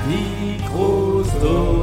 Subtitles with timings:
[0.00, 1.82] Microsoft.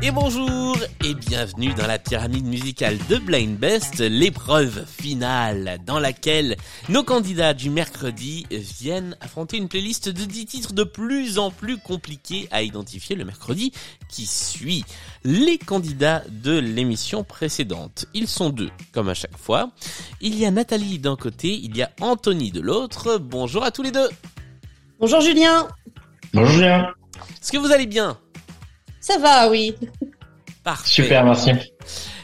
[0.00, 0.57] Et bonjour
[1.08, 6.58] et bienvenue dans la pyramide musicale de Blind Best, l'épreuve finale dans laquelle
[6.90, 11.78] nos candidats du mercredi viennent affronter une playlist de 10 titres de plus en plus
[11.78, 13.72] compliqués à identifier le mercredi
[14.10, 14.84] qui suit.
[15.24, 19.70] Les candidats de l'émission précédente, ils sont deux comme à chaque fois.
[20.20, 23.16] Il y a Nathalie d'un côté, il y a Anthony de l'autre.
[23.16, 24.08] Bonjour à tous les deux.
[25.00, 25.68] Bonjour Julien.
[26.34, 26.94] Bonjour Julien.
[27.40, 28.18] Est-ce que vous allez bien?
[29.00, 29.74] Ça va, oui.
[30.68, 31.02] Parfait.
[31.02, 31.50] Super, merci.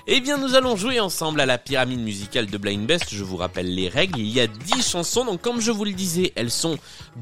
[0.07, 3.07] Eh bien, nous allons jouer ensemble à la pyramide musicale de Blind Best.
[3.11, 4.19] Je vous rappelle les règles.
[4.19, 5.25] Il y a 10 chansons.
[5.25, 6.77] Donc, comme je vous le disais, elles sont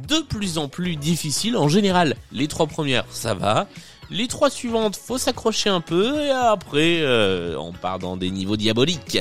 [0.08, 1.56] de plus en plus difficiles.
[1.56, 3.68] En général, les trois premières, ça va.
[4.10, 6.24] Les trois suivantes, faut s'accrocher un peu.
[6.24, 9.20] Et après, euh, on part dans des niveaux diaboliques.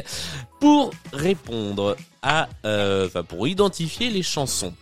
[0.60, 4.74] Pour répondre à, euh, enfin, pour identifier les chansons.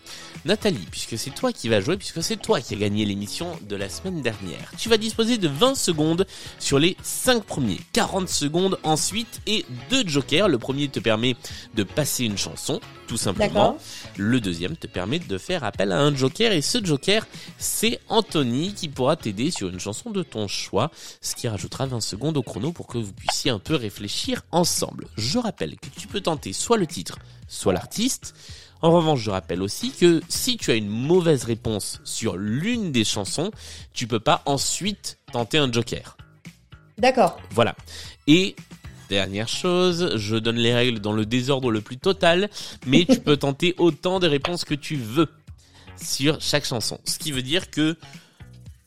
[0.45, 3.75] Nathalie, puisque c'est toi qui vas jouer, puisque c'est toi qui as gagné l'émission de
[3.75, 6.25] la semaine dernière, tu vas disposer de 20 secondes
[6.59, 10.47] sur les 5 premiers, 40 secondes ensuite et deux jokers.
[10.47, 11.35] Le premier te permet
[11.75, 13.77] de passer une chanson, tout simplement.
[14.17, 18.73] Le deuxième te permet de faire appel à un joker et ce joker, c'est Anthony
[18.73, 22.43] qui pourra t'aider sur une chanson de ton choix, ce qui rajoutera 20 secondes au
[22.43, 25.07] chrono pour que vous puissiez un peu réfléchir ensemble.
[25.17, 28.33] Je rappelle que tu peux tenter soit le titre, soit l'artiste.
[28.81, 33.03] En revanche, je rappelle aussi que si tu as une mauvaise réponse sur l'une des
[33.03, 33.51] chansons,
[33.93, 36.15] tu peux pas ensuite tenter un joker.
[36.97, 37.39] D'accord.
[37.51, 37.75] Voilà.
[38.27, 38.55] Et
[39.09, 42.49] dernière chose, je donne les règles dans le désordre le plus total,
[42.85, 45.27] mais tu peux tenter autant de réponses que tu veux
[46.01, 46.99] sur chaque chanson.
[47.03, 47.97] Ce qui veut dire que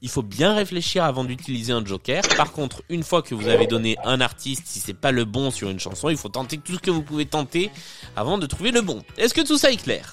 [0.03, 2.23] il faut bien réfléchir avant d'utiliser un joker.
[2.37, 5.53] Par contre, une fois que vous avez donné un artiste, si c'est pas le bon
[5.53, 7.71] sur une chanson, il faut tenter tout ce que vous pouvez tenter
[8.17, 9.01] avant de trouver le bon.
[9.17, 10.13] Est-ce que tout ça est clair?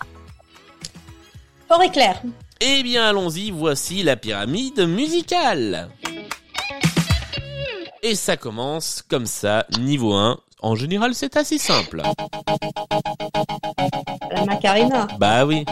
[1.67, 2.21] Fort et clair.
[2.61, 5.89] Eh bien, allons-y, voici la pyramide musicale.
[8.03, 10.39] Et ça commence comme ça, niveau 1.
[10.61, 12.03] En général, c'est assez simple.
[14.31, 15.07] La Macarena.
[15.17, 15.65] Bah oui.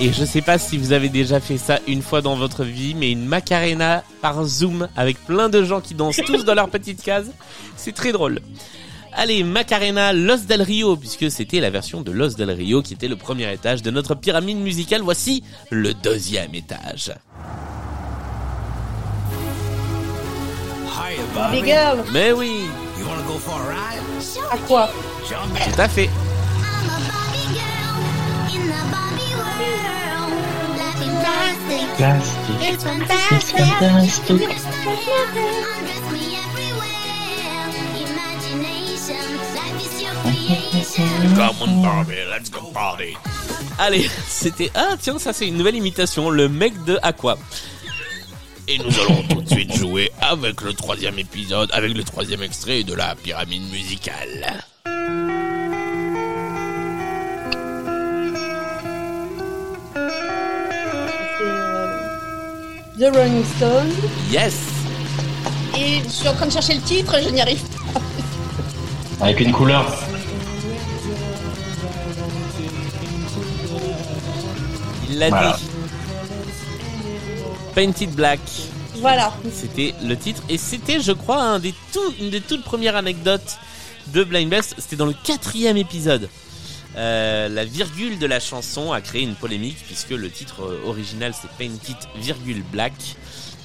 [0.00, 2.94] Et je sais pas si vous avez déjà fait ça une fois dans votre vie,
[2.94, 7.02] mais une Macarena par Zoom avec plein de gens qui dansent tous dans leur petite
[7.02, 7.30] case,
[7.76, 8.40] c'est très drôle.
[9.12, 13.08] Allez, Macarena Los del Rio, puisque c'était la version de Los del Rio qui était
[13.08, 15.02] le premier étage de notre pyramide musicale.
[15.02, 17.12] Voici le deuxième étage.
[22.12, 22.62] Mais oui,
[23.02, 23.98] You wanna go for a ride?
[24.52, 24.88] À quoi
[25.28, 25.72] Jump in.
[25.72, 26.08] tout à fait.
[26.08, 27.98] I'm a Barbie girl
[28.54, 30.30] in the Barbie world.
[30.78, 32.62] Life in plastic, Plastique.
[32.62, 33.58] it's fantastic.
[33.58, 34.38] fantastic.
[34.38, 37.66] Undress me everywhere.
[38.06, 39.26] Imagination,
[39.56, 41.10] life is your creation.
[41.34, 43.16] Come on Barbie, let's go party.
[43.78, 44.70] Allez, c'était...
[44.76, 47.36] Ah tiens, ça c'est une nouvelle imitation, le mec de Aqua.
[48.68, 52.84] Et nous allons tout de suite jouer avec le troisième épisode, avec le troisième extrait
[52.84, 54.62] de la pyramide musicale.
[61.38, 61.98] C'est, euh,
[62.98, 63.92] The Rolling Stones.
[64.30, 64.54] Yes
[65.78, 67.62] Et je suis en train de chercher le titre, je n'y arrive
[67.92, 68.00] pas.
[69.26, 69.86] Avec une couleur.
[75.08, 75.56] Il l'a Voilà.
[75.58, 75.71] dit.
[77.74, 78.40] Painted Black,
[78.96, 79.32] Voilà.
[79.52, 80.42] c'était le titre.
[80.48, 83.58] Et c'était, je crois, un des tout, une des toutes premières anecdotes
[84.08, 84.74] de Blind Best.
[84.78, 86.28] C'était dans le quatrième épisode.
[86.96, 91.32] Euh, la virgule de la chanson a créé une polémique puisque le titre euh, original
[91.32, 92.92] c'est Painted virgule Black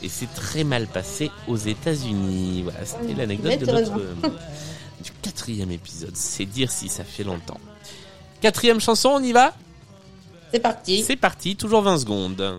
[0.02, 2.62] et c'est très mal passé aux États-Unis.
[2.64, 4.14] Voilà, c'était l'anecdote de notre euh,
[5.04, 6.16] du quatrième épisode.
[6.16, 7.60] C'est dire si ça fait longtemps.
[8.40, 9.54] Quatrième chanson, on y va?
[10.54, 11.04] C'est parti.
[11.06, 12.58] C'est parti, toujours 20 secondes.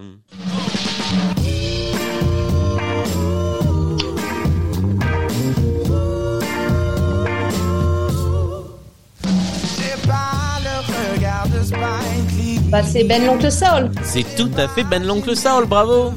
[12.69, 13.91] Bah, c'est Ben l'oncle Saul.
[14.03, 16.13] C'est tout à fait Ben l'oncle Saul, bravo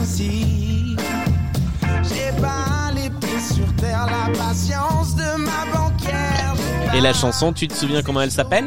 [0.00, 0.96] Ainsi,
[2.04, 6.54] j'ai pas les pieds sur terre, la patience de ma banquière.
[6.94, 8.66] Et la chanson, tu te souviens comment elle s'appelle?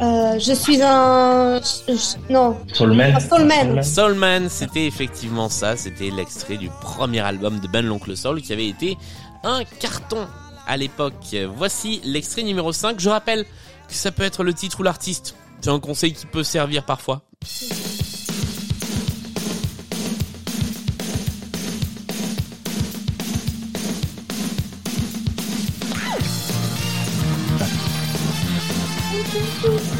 [0.00, 1.58] Euh, je suis un...
[1.62, 3.18] je- je- Non, Soulman.
[3.20, 3.82] soulman.
[3.82, 8.68] Soulman, c'était effectivement ça, c'était l'extrait du premier album de Ben l'Oncle Soul qui avait
[8.68, 8.96] été
[9.42, 10.26] un carton
[10.66, 11.14] à l'époque.
[11.56, 12.98] Voici l'extrait numéro 5.
[12.98, 13.44] Je rappelle
[13.88, 15.34] que ça peut être le titre ou l'artiste.
[15.66, 17.22] C'est un conseil qui peut servir parfois.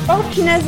[0.09, 0.63] Oh, punaise.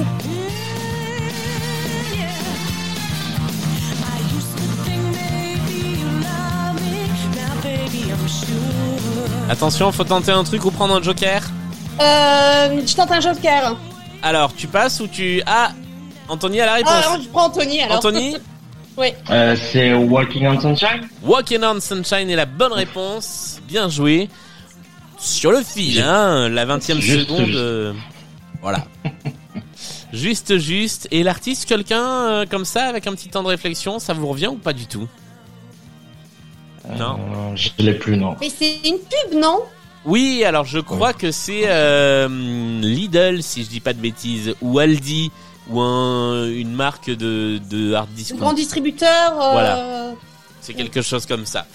[9.48, 11.44] Attention, faut tenter un truc ou prendre un joker?
[12.00, 13.76] Euh, je tente un joker.
[14.22, 15.42] Alors, tu passes ou tu...
[15.46, 15.72] Ah
[16.28, 16.92] Anthony a la réponse.
[16.94, 17.96] Ah, je prends Anthony alors.
[17.98, 18.36] Anthony
[18.98, 19.08] Oui.
[19.30, 23.60] Euh, c'est Walking on Sunshine Walking on Sunshine est la bonne réponse.
[23.66, 24.28] Bien joué.
[25.18, 27.00] Sur le fil, hein, la 20 e seconde.
[27.00, 27.30] juste.
[27.56, 27.92] euh,
[28.60, 28.84] voilà.
[30.12, 31.08] juste, juste.
[31.10, 34.48] Et l'artiste, quelqu'un euh, comme ça, avec un petit temps de réflexion, ça vous revient
[34.48, 35.08] ou pas du tout?
[36.98, 37.18] Non.
[37.18, 38.36] Euh, Je l'ai plus, non.
[38.40, 39.60] Mais c'est une pub, non?
[40.08, 42.28] Oui, alors je crois que c'est euh,
[42.80, 45.30] Lidl, si je dis pas de bêtises, ou Aldi,
[45.68, 48.38] ou un, une marque de, de hard Un discount.
[48.38, 49.32] grand distributeur.
[49.40, 50.10] euh, Voilà.
[50.62, 51.66] C'est quelque chose comme ça.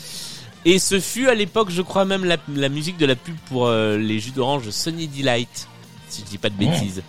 [0.66, 3.68] Et ce fut à l'époque, je crois même la, la musique de la pub pour
[3.68, 5.68] euh, les jus d'orange Sunny Delight,
[6.10, 7.04] si je dis pas de bêtises.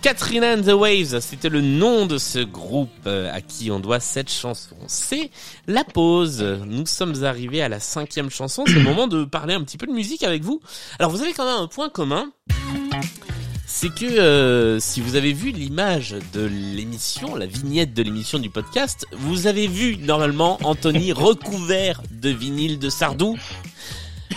[0.00, 3.98] Katrina and the Waves, c'était le nom de ce groupe euh, à qui on doit
[3.98, 4.76] cette chanson.
[4.86, 5.30] C'est
[5.66, 6.42] la pause.
[6.66, 8.62] Nous sommes arrivés à la cinquième chanson.
[8.66, 10.60] C'est le moment de parler un petit peu de musique avec vous.
[11.00, 12.30] Alors vous avez quand même un point commun.
[13.66, 18.50] C'est que euh, si vous avez vu l'image de l'émission, la vignette de l'émission du
[18.50, 23.36] podcast, vous avez vu normalement Anthony recouvert de vinyle de Sardou.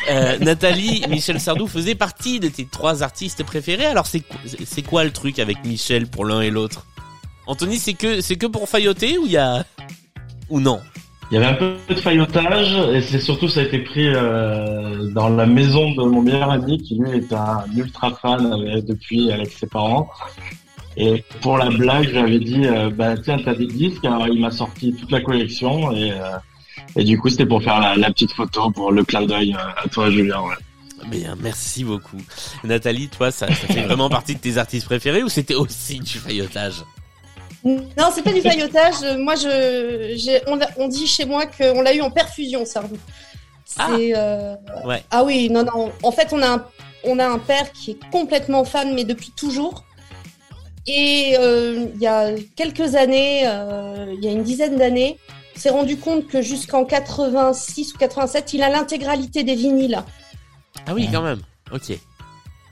[0.10, 3.86] Euh, Nathalie, Michel Sardou faisait partie de tes trois artistes préférés.
[3.86, 4.24] Alors c'est
[4.66, 6.86] c'est quoi le truc avec Michel pour l'un et l'autre?
[7.48, 9.28] Anthony, c'est que c'est que pour failloter ou
[10.50, 10.80] ou non?
[11.32, 15.08] Il y avait un peu de faillotage et c'est surtout ça a été pris euh,
[15.12, 19.32] dans la maison de mon meilleur ami qui lui est un ultra fan euh, depuis
[19.32, 20.10] avec ses parents.
[20.98, 22.66] Et pour la blague, j'avais dit
[22.96, 26.12] bah tiens t'as des disques alors il m'a sorti toute la collection et
[26.96, 29.84] et du coup c'était pour faire la, la petite photo pour le clin d'œil euh,
[29.84, 30.42] à toi Julien.
[30.42, 30.56] Ouais.
[31.08, 32.18] Bien, merci beaucoup.
[32.64, 36.20] Nathalie, toi, ça, ça fait vraiment partie de tes artistes préférés ou c'était aussi du
[36.20, 36.84] faillotage?
[37.64, 39.18] Non, c'est pas du faillotage.
[39.18, 40.42] Moi, je, j'ai-
[40.78, 42.98] on, dit chez moi qu'on l'a eu en perfusion, Sardou.
[43.66, 44.56] C'est, euh,
[44.86, 45.04] Ouais.
[45.10, 45.92] Ah oui, non, non.
[46.04, 46.66] En fait, on a un,
[47.04, 49.86] on a un père qui est complètement fan, mais depuis toujours.
[50.88, 55.18] Et euh, il y a quelques années, euh, il y a une dizaine d'années,
[55.62, 60.04] s'est rendu compte que jusqu'en 86 ou 87, il a l'intégralité des vinyles.
[60.88, 61.42] Ah oui, quand même.
[61.72, 61.92] Ok.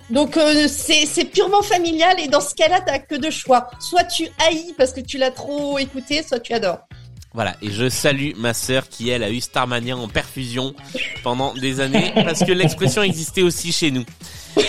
[0.10, 3.70] Donc euh, c'est purement familial et dans ce cas-là, t'as que deux choix.
[3.80, 6.80] Soit tu haïs parce que tu l'as trop écouté, soit tu adores.
[7.36, 10.74] Voilà, et je salue ma sœur qui, elle, a eu Starmania en perfusion
[11.24, 14.04] pendant des années, parce que l'expression existait aussi chez nous.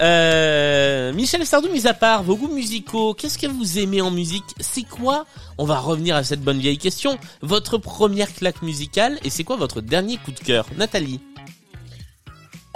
[0.00, 4.44] euh, Michel Sardou, mis à part, vos goûts musicaux, qu'est-ce que vous aimez en musique
[4.60, 5.26] C'est quoi
[5.58, 7.18] On va revenir à cette bonne vieille question.
[7.42, 10.66] Votre première claque musicale, et c'est quoi votre dernier coup de cœur?
[10.76, 11.20] Nathalie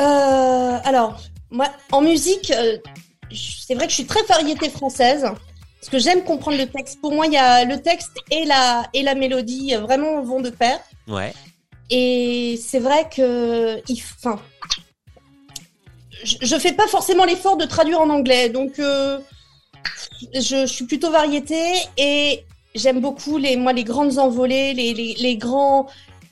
[0.00, 1.20] Euh, alors,
[1.50, 2.78] moi, en musique, euh,
[3.32, 5.24] c'est vrai que je suis très variété française.
[5.82, 7.00] Parce que j'aime comprendre le texte.
[7.00, 10.40] Pour moi, il y a le texte et la, et la mélodie euh, vraiment vont
[10.40, 10.78] de pair.
[11.08, 11.34] Ouais.
[11.90, 13.82] Et c'est vrai que,
[14.16, 14.40] enfin,
[16.22, 19.18] je, fais pas forcément l'effort de traduire en anglais, donc euh,
[20.34, 21.60] je, je suis plutôt variété
[21.96, 25.88] et j'aime beaucoup les, moi, les grandes envolées, les, les, les grands,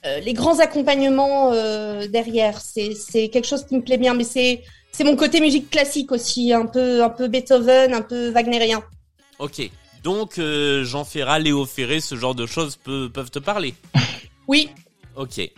[0.07, 2.61] euh, les grands accompagnements euh, derrière.
[2.61, 6.53] C'est, quelque chose qui me plaît bien, mais c'est, c'est mon côté musique classique aussi,
[6.53, 8.83] un peu, un peu Beethoven, un peu wagnérien.
[9.39, 9.71] Ok.
[10.03, 10.41] Donc,
[10.83, 13.75] Jean Ferrat, Léo Ferré, ce genre de choses peut- peuvent te parler?
[14.49, 14.71] Oui,
[15.17, 15.51] Ok.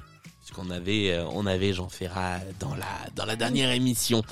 [0.51, 2.85] Qu'on avait, euh, on avait Jean Ferrat dans la
[3.17, 4.23] dans la dernière émission.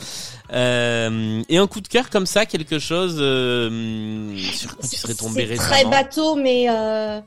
[0.53, 5.15] Euh, et un coup de cœur comme ça, quelque chose euh, sur quoi tu serais
[5.15, 5.91] tombé C'est très récemment.
[5.91, 7.21] bateau, mais euh,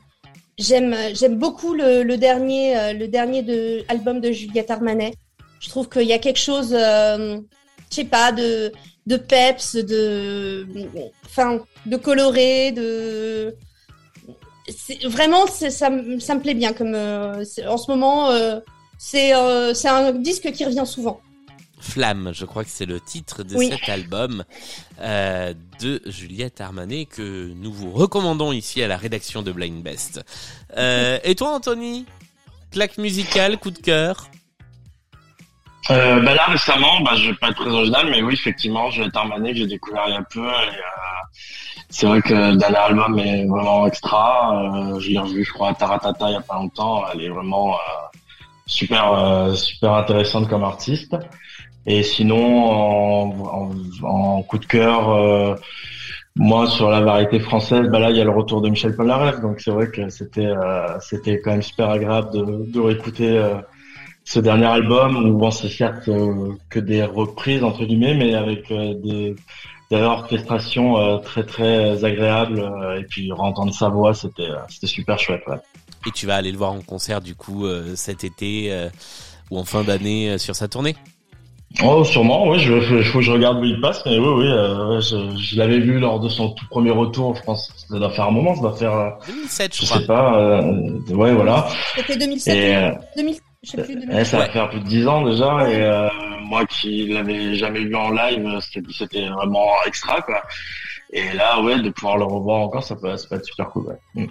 [0.58, 5.14] j'aime j'aime beaucoup le, le dernier le dernier de album de Juliette Armanet.
[5.58, 7.40] Je trouve qu'il y a quelque chose, je
[7.90, 8.70] sais pas, de
[9.08, 10.68] de peps, de
[11.26, 13.56] enfin de coloré, de
[15.04, 18.30] vraiment ça me ça me plaît bien comme en ce moment
[19.06, 21.20] c'est euh, c'est un disque qui revient souvent.
[21.78, 23.68] Flamme, je crois que c'est le titre de Oui.
[23.68, 24.44] cet album
[25.00, 30.24] euh, de Juliette Armanet que nous vous recommandons ici à la rédaction de Blind Best.
[30.78, 32.06] Euh, et toi, Anthony?
[32.70, 34.28] Claque musicale, coup de cœur?
[35.90, 39.16] Euh, bah là récemment, bah je vais pas être très original, mais oui effectivement, être
[39.18, 40.40] Armané que j'ai découvert il y a peu.
[40.40, 41.22] Et, euh,
[41.90, 44.92] c'est vrai que le dernier album est vraiment extra.
[44.94, 47.04] Euh, je l'ai revu, je crois, à Taratata il y a pas longtemps.
[47.12, 47.78] Elle est vraiment euh,
[48.66, 51.16] super euh, super intéressante comme artiste.
[51.86, 53.70] Et sinon, en,
[54.02, 55.54] en, en coup de cœur, euh,
[56.36, 59.40] moi sur la variété française, bah là il y a le retour de Michel Polnareff,
[59.40, 63.40] donc c'est vrai que c'était euh, c'était quand même super agréable de, de réécouter.
[64.24, 66.08] ce dernier album où bon c'est certes
[66.70, 69.34] que des reprises entre guillemets mais avec euh, des
[69.90, 72.60] des orchestrations euh, très très agréables
[72.98, 75.58] et puis entendre sa voix c'était c'était super chouette ouais.
[76.06, 78.88] Et tu vas aller le voir en concert du coup euh, cet été euh,
[79.50, 80.96] ou en fin d'année euh, sur sa tournée.
[81.82, 84.46] Oh sûrement oui je je- faut que je regarde où il passe mais oui oui
[84.46, 88.10] euh, je, je l'avais vu lors de son tout premier retour je pense ça doit
[88.10, 89.98] faire un moment ça doit faire euh, 2007 je je crois.
[90.00, 94.08] sais pas euh, ouais voilà C'était 2007, et euh, 2000, je sais plus, 2000.
[94.10, 94.50] Ouais, ça va Ouais.
[94.52, 96.08] faire plus de 10 ans déjà et euh,
[96.42, 100.42] moi qui l'avais jamais vu en live, c'était c'était vraiment extra quoi.
[101.12, 103.86] Et là ouais de pouvoir le revoir encore ça peut ça peut être super cool
[103.86, 103.98] ouais.
[104.14, 104.26] Mm.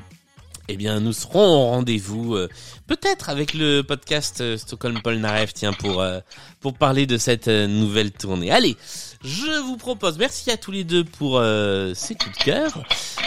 [0.70, 2.48] Eh bien, nous serons au rendez-vous, euh,
[2.88, 6.22] peut-être avec le podcast euh, Stockholm Polnareff, tiens, pour euh,
[6.62, 8.50] pour parler de cette euh, nouvelle tournée.
[8.50, 8.78] Allez,
[9.26, 12.84] je vous propose, merci à tous les deux pour euh, ces coups de cœur.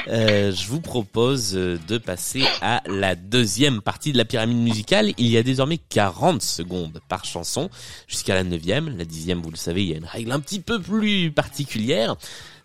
[0.08, 5.12] Je vous propose de passer à la deuxième partie de la pyramide musicale.
[5.18, 7.68] Il y a désormais 40 secondes par chanson
[8.06, 8.96] jusqu'à la neuvième.
[8.96, 12.16] La dixième, vous le savez, il y a une règle un petit peu plus particulière.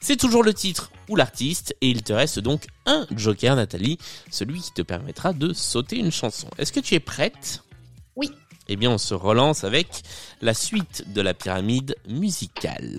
[0.04, 4.00] C'est toujours le titre ou l'artiste et il te reste donc un joker, Nathalie,
[4.32, 6.48] celui qui te permettra de sauter une chanson.
[6.58, 7.62] Est-ce que tu es prête?
[8.16, 8.32] Oui.
[8.68, 10.02] Eh bien, on se relance avec
[10.42, 12.96] la suite de la pyramide musicale.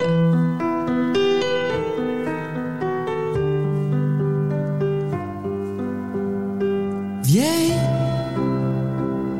[7.23, 7.73] Vieille,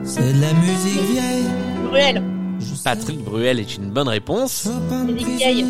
[0.03, 1.45] c'est de la musique vieille.
[1.85, 2.23] Bruel,
[2.83, 4.67] Patrick Bruel est une bonne réponse.
[5.05, 5.65] Musique vieille.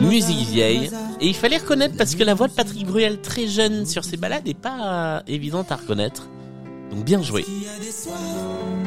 [0.00, 0.90] Musique vieille.
[1.22, 4.16] Et il fallait reconnaître parce que la voix de Patrick Bruel très jeune sur ses
[4.16, 6.26] balades n'est pas évidente à reconnaître.
[6.90, 7.46] Donc bien joué.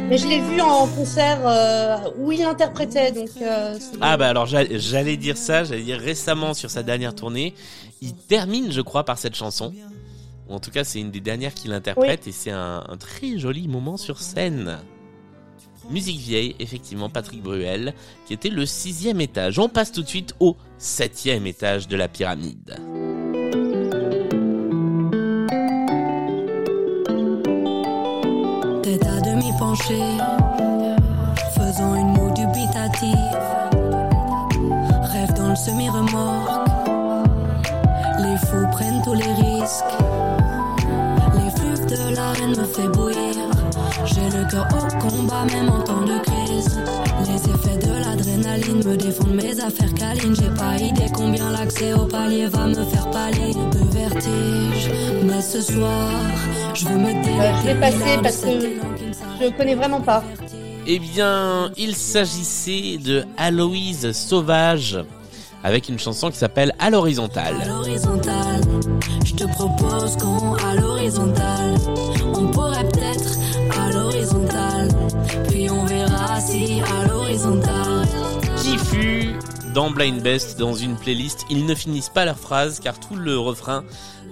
[0.10, 3.30] Mais je l'ai vu en concert euh, où il interprétait, donc.
[3.42, 7.56] Euh, Ah bah alors j'a- j'allais dire ça, j'allais dire récemment sur sa dernière tournée,
[8.02, 9.74] il termine je crois par cette chanson.
[10.50, 13.40] Ou en tout cas c'est une des dernières qu'il interprète et c'est un, un très
[13.40, 14.78] joli moment sur scène.
[15.90, 17.94] Musique vieille, effectivement Patrick Bruel,
[18.26, 19.60] qui était le sixième étage.
[19.60, 22.76] On passe tout de suite au septième étage de la pyramide.
[28.82, 30.18] Tête à demi penchée,
[31.56, 33.38] faisant une moue dubitative.
[35.04, 36.68] Rêve dans le semi-remorque,
[38.20, 39.84] les fous prennent tous les risques.
[41.36, 43.45] L'effluve de l'arène me fait bouillir.
[44.06, 46.80] J'ai le cœur au combat, même en temps de crise.
[47.28, 50.36] Les effets de l'adrénaline me défendent mes affaires câlines.
[50.36, 54.92] J'ai pas idée combien l'accès au palier va me faire pâlir de vertige.
[55.24, 56.12] Mais ce soir,
[56.74, 58.50] je veux me Euh, je vais passer délecter parce que
[59.42, 60.24] je connais vraiment pas.
[60.88, 65.00] Eh bien, il s'agissait de Aloïse Sauvage
[65.64, 67.56] avec une chanson qui s'appelle À l'horizontale.
[67.64, 68.62] À l'horizontale,
[69.26, 71.74] je te propose qu'on à l'horizontale.
[72.36, 73.45] On pourrait peut-être
[76.82, 78.08] à l'horizontale.
[78.58, 79.34] qui fut
[79.74, 81.46] dans Blind Best dans une playlist.
[81.50, 83.84] Ils ne finissent pas leur phrase car tout le refrain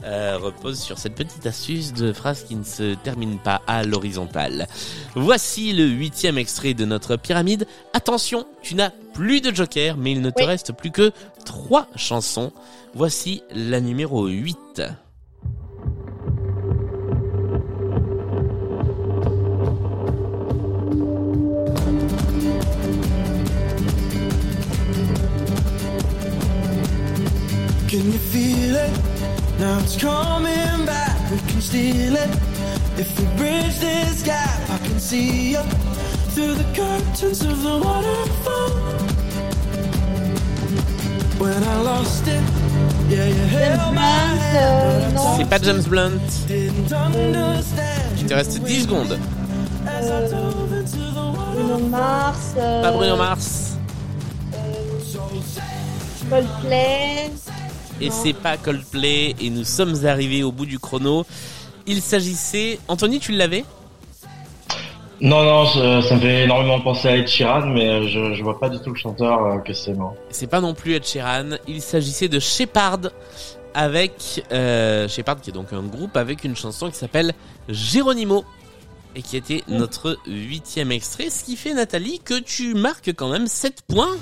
[0.03, 4.67] euh, repose sur cette petite astuce de phrase qui ne se termine pas à l'horizontale.
[5.15, 7.67] Voici le huitième extrait de notre pyramide.
[7.93, 10.45] Attention, tu n'as plus de joker, mais il ne te Oui.
[10.45, 11.11] reste plus que
[11.45, 12.51] trois chansons.
[12.95, 14.81] Voici la numéro 8.
[28.33, 28.91] Feel it?
[29.59, 31.15] Now it's coming back.
[31.31, 32.29] We can steal it.
[32.97, 35.61] If we bridge this gap, I can see you
[36.33, 38.71] through the curtains of the waterfall.
[41.39, 42.43] When I lost it,
[43.09, 44.55] yeah, you held my Blunt, hand.
[44.55, 45.37] euh, non.
[45.37, 46.21] C'est pas James Blunt.
[46.47, 48.17] Didn't understand.
[48.19, 49.17] Il te reste 10 secondes.
[49.85, 51.53] As I dove into the water.
[51.53, 52.53] Bruno Mars.
[52.57, 53.77] euh, Pas Bruno Mars.
[56.29, 57.29] Coldplay.
[58.03, 61.25] Et c'est pas Coldplay et nous sommes arrivés au bout du chrono.
[61.87, 62.79] Il s'agissait...
[62.87, 63.63] Anthony, tu l'avais?
[65.21, 68.59] Non non je- ça me fait énormément penser à Ed Sheeran mais je je vois
[68.59, 70.11] pas du tout le chanteur euh, que c'est non.
[70.31, 71.51] C'est pas non plus Ed Sheeran.
[71.67, 72.99] Il s'agissait de Shepard
[73.73, 74.43] avec...
[74.51, 77.33] Euh, Shepard qui est donc un groupe avec une chanson qui s'appelle
[77.69, 78.43] Geronimo.
[79.15, 83.47] et qui était notre huitième extrait, ce qui fait Nathalie que tu marques quand même
[83.47, 84.15] 7 points,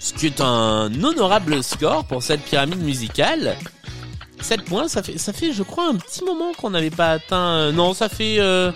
[0.00, 3.56] ce qui est un honorable score pour cette pyramide musicale.
[4.40, 7.36] 7 points, ça fait, ça fait je crois un petit moment qu'on n'avait pas atteint...
[7.36, 8.36] euh, non, ça fait...
[8.40, 8.72] euh,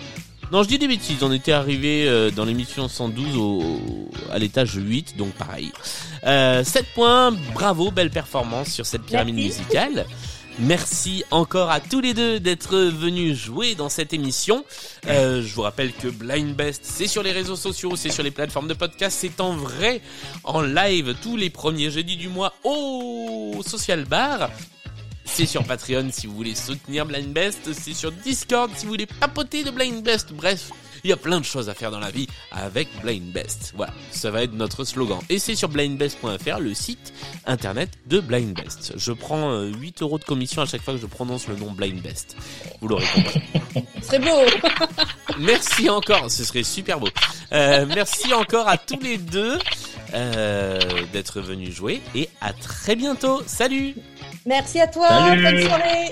[0.51, 3.81] non, je dis des bêtises, on était arrivé euh, dans l'émission 112 au,
[4.31, 5.71] à l'étage 8, donc pareil.
[6.25, 9.59] Euh, 7 points, bravo, belle performance sur cette pyramide Merci.
[9.61, 10.05] musicale.
[10.59, 14.63] Merci encore à tous les deux d'être venus jouer dans cette émission.
[15.05, 18.31] Euh, je vous rappelle que Blind Best, c'est sur les réseaux sociaux, c'est sur les
[18.31, 20.01] plateformes de podcast, c'est en vrai,
[20.45, 24.49] en live tous les premiers jeudis du mois au Social Bar.
[25.25, 29.07] C'est sur Patreon si vous voulez soutenir Blind Best, c'est sur Discord si vous voulez
[29.07, 30.31] papoter de Blind Best.
[30.31, 30.71] Bref,
[31.05, 33.73] il y a plein de choses à faire dans la vie avec Blind Best.
[33.75, 35.19] Voilà, ça va être notre slogan.
[35.29, 37.13] Et c'est sur blindbest.fr, le site
[37.45, 38.93] internet de Blind Best.
[38.97, 41.71] Je prends euh, 8 euros de commission à chaque fois que je prononce le nom
[41.71, 42.35] Blind Best.
[42.81, 43.43] Vous l'aurez compris.
[44.01, 44.65] Ce serait beau.
[45.39, 47.09] Merci encore, ce serait super beau.
[47.51, 49.57] Euh, merci encore à tous les deux
[50.13, 50.79] euh,
[51.11, 53.41] d'être venus jouer et à très bientôt.
[53.47, 53.95] Salut
[54.45, 55.07] Merci à toi.
[55.09, 55.43] Salut.
[55.43, 56.11] Bonne soirée.